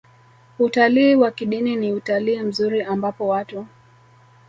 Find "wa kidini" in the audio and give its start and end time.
1.15-1.75